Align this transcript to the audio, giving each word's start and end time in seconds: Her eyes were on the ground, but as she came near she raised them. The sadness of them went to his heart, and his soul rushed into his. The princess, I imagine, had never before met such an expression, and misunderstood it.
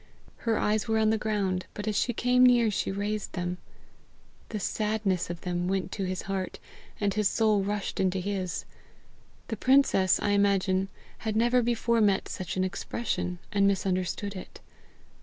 Her 0.49 0.57
eyes 0.57 0.87
were 0.87 0.97
on 0.97 1.11
the 1.11 1.17
ground, 1.19 1.67
but 1.75 1.87
as 1.87 1.95
she 1.95 2.11
came 2.11 2.43
near 2.43 2.71
she 2.71 2.91
raised 2.91 3.33
them. 3.33 3.59
The 4.49 4.59
sadness 4.59 5.29
of 5.29 5.41
them 5.41 5.67
went 5.67 5.91
to 5.91 6.05
his 6.05 6.23
heart, 6.23 6.57
and 6.99 7.13
his 7.13 7.29
soul 7.29 7.61
rushed 7.63 7.99
into 7.99 8.17
his. 8.17 8.65
The 9.49 9.57
princess, 9.57 10.19
I 10.19 10.29
imagine, 10.31 10.89
had 11.19 11.35
never 11.35 11.61
before 11.61 12.01
met 12.01 12.29
such 12.29 12.57
an 12.57 12.63
expression, 12.63 13.37
and 13.53 13.67
misunderstood 13.67 14.35
it. 14.35 14.59